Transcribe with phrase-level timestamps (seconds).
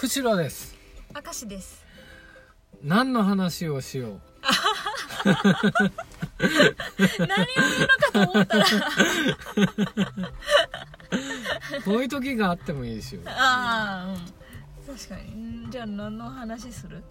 [0.00, 0.74] 釧路です。
[1.14, 1.84] 明石です。
[2.82, 4.20] 何の話をしよう。
[5.26, 5.42] 何を
[7.18, 8.64] 言うのかと思ったら。
[11.84, 13.20] こういう時があってもいいですよ。
[13.26, 14.14] ああ、
[14.88, 15.66] うん、確かに。
[15.66, 17.04] んじゃあ何の話する？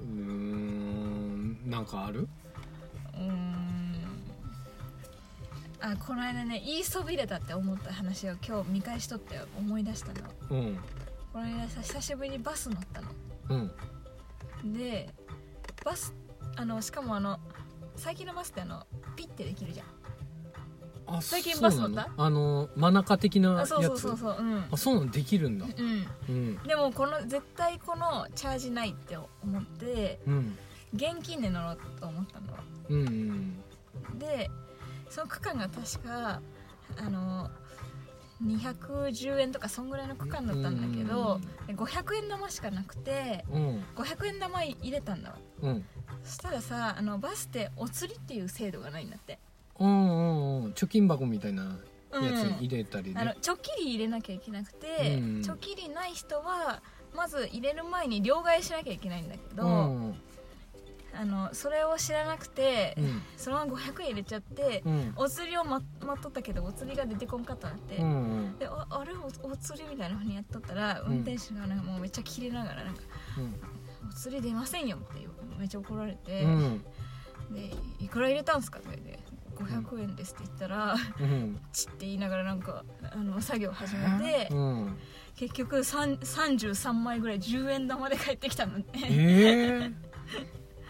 [0.00, 2.26] うーんなんかある？
[3.14, 3.94] うーん。
[5.80, 10.14] あこの間ね言いそびれたって思った話を今日見返しとって思い出したの。
[10.50, 10.76] うん
[11.32, 13.08] この間さ久しぶりにバス乗ったの。
[13.48, 14.72] うん。
[14.74, 15.08] で
[15.84, 16.14] バス
[16.56, 17.38] あのしかもあの
[17.96, 19.86] 最近のバスってあのピッてできるじゃん。
[21.06, 21.94] あ最近そうバス乗った？
[21.94, 22.12] なの？
[22.18, 24.64] あの真中的なやつあそうそうそうそううん。
[24.70, 25.10] あそうなの？
[25.10, 25.66] できるんだ。
[25.66, 26.06] うん。
[26.28, 26.62] うん。
[26.64, 29.26] でもこの絶対このチャージないって思
[29.58, 30.58] ってうん。
[30.94, 32.46] 現金で乗ろうと思ったの。
[32.90, 33.10] うんう
[34.14, 34.18] ん。
[34.18, 34.50] で
[35.08, 36.40] その区間が確か
[36.98, 37.50] あの
[38.44, 43.84] 210円とかそんぐらいの区間だったんだけど500円玉しかなくてうん。
[43.96, 45.84] 500円玉入れたんだわうん。
[46.24, 49.38] そしたらさあのバスってお釣りっていう制度がないんだって。
[49.78, 50.72] うんうんうん。
[50.72, 51.78] 貯金箱みたいな
[52.12, 52.58] やうん。
[52.58, 53.20] つ入れたりね。
[53.20, 55.42] あのちょっきり入れなきゃいけなくて、うん。
[55.42, 56.82] ちょっきりない人は
[57.14, 59.70] まず入れる前に両替しなきゃいけないんだけど、うん。
[59.70, 60.14] あの
[61.52, 63.22] それを知らなくて、うん。
[63.36, 65.12] そのまま500円入れちゃって、うん。
[65.16, 68.58] お釣りを待っとったけどお釣りが出てこんかったなって、うんうん。
[68.58, 71.12] でああれおお釣りみたいなふうにやっとったら、うん。
[71.12, 73.02] 運転手がなんかもうめっちゃキレながらなんか
[74.08, 75.26] 「お釣り出ませんよ」って
[75.58, 76.84] めっちゃ怒られて「うん。
[77.50, 79.18] でいくら入れたんすか?」とか言って
[79.56, 84.98] 「500円です」って言ったらうん「チッ」って言いながらなんかあの作業始めて、うん。
[85.34, 88.84] 結局3 33枚ぐらい10円玉で帰ってきたのね。
[88.94, 89.94] えー、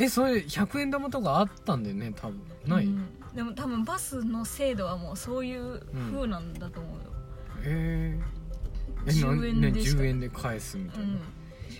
[0.00, 2.40] えそれ100円玉とかあったんだよね多分。
[2.66, 3.04] ない、うん。
[3.34, 5.80] でも多分バスの制度はもうそういう
[6.12, 7.04] 風なんだと思うよ、
[7.62, 11.20] えー、え10円ねでしか10円で返すみたいな、うん、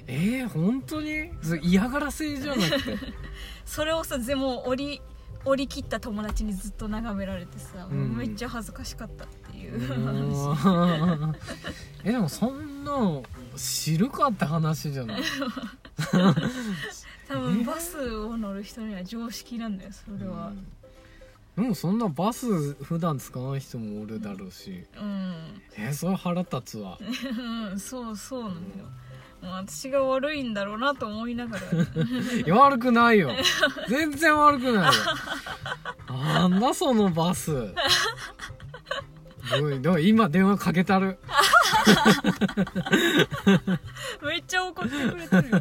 [0.06, 1.30] えー、本当に？
[1.42, 2.96] それ嫌がらせじゃなくて。
[3.66, 5.02] それをさ全部折り
[5.44, 8.14] 折り切った友達にずっと眺められてさ、うん。
[8.16, 11.26] めっちゃ恥ずかしかったっていうう話ー。
[11.26, 11.34] ん
[12.04, 13.22] えでもそんなの
[13.56, 15.22] 知るかって話じゃない？
[17.30, 20.52] 多分バスを乗る人には常識なんだよそれは。
[21.56, 24.84] でもそんなバス普段使わない人もおるだろうし。
[25.00, 26.98] うん、えー、それ腹立つわ。
[27.70, 28.84] うん、そうそうなんだよ。
[29.42, 31.62] もう私が悪いんだろうなと思いながら。
[32.44, 33.30] いや悪くないよ。
[33.88, 34.92] 全然悪くないよ。
[36.08, 37.72] なんだそのバス。
[39.62, 41.20] おいどう今電話かけたる。
[44.22, 45.60] めっちゃ怒ってくれてるよ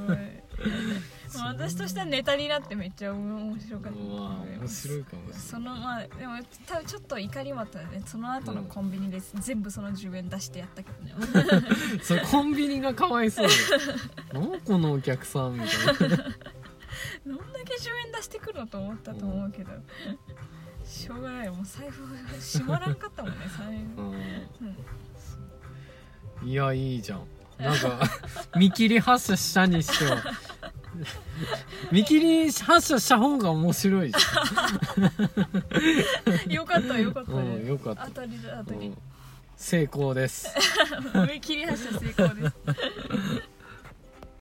[1.70, 8.02] 私としてはネタになってめっちゃ面白かった面白いかもそのまあでも多分ちょっと怒りもあったよね。
[8.06, 11.14] その後のコンビニで全部その10円出してやったけどね。
[12.02, 13.54] それコンビニがかわいそうだ
[14.40, 15.70] よなんこのお客さんみたい
[16.10, 16.18] な。
[17.26, 19.72] どんだけ10円出してくるのと思ったと思うけど。
[20.84, 22.04] しょうがないもう財布
[22.40, 23.38] 閉まらんかったもんね。
[23.56, 24.02] 財布。
[24.02, 24.16] う
[26.46, 26.50] ん。
[26.50, 27.28] いやいいじゃん。
[27.60, 28.00] なんか
[28.58, 30.24] 見切り発車したにしては
[31.92, 34.18] 見切り発車した方が面白いじ
[36.46, 37.32] うんよかったよかった。
[37.34, 38.06] うよかった。
[38.08, 38.98] 当たりだ当たりうん。
[39.56, 40.48] 成功です。
[41.14, 42.56] 上切り発車成功です